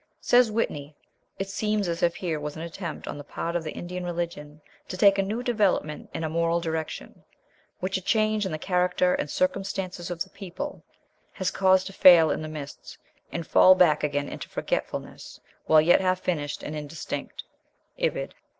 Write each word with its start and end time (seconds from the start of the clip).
Says 0.19 0.49
Whitney, 0.51 0.95
"It 1.37 1.47
seems 1.47 1.87
as 1.87 2.01
if 2.01 2.15
here 2.15 2.39
was 2.39 2.55
an 2.55 2.63
attempt 2.63 3.07
on 3.07 3.19
the 3.19 3.23
part 3.23 3.55
of 3.55 3.63
the 3.63 3.73
Indian 3.73 4.03
religion 4.03 4.59
to 4.87 4.97
take 4.97 5.19
a 5.19 5.21
new 5.21 5.43
development 5.43 6.09
in 6.11 6.23
a 6.23 6.27
moral 6.27 6.59
direction, 6.59 7.23
which 7.81 7.97
a 7.97 8.01
change 8.01 8.43
in 8.43 8.51
the 8.51 8.57
character 8.57 9.13
and 9.13 9.29
circumstances 9.29 10.09
of 10.09 10.23
the 10.23 10.31
people 10.31 10.81
has 11.33 11.51
caused 11.51 11.85
to 11.85 11.93
fail 11.93 12.31
in 12.31 12.41
the 12.41 12.47
midst, 12.49 12.97
and 13.31 13.45
fall 13.45 13.75
back 13.75 14.03
again 14.03 14.27
into 14.27 14.49
forgetfulness, 14.49 15.39
while 15.67 15.79
yet 15.79 16.01
half 16.01 16.19
finished 16.19 16.63
and 16.63 16.75
indistinct." 16.75 17.43
(Ibid.) 17.99 18.33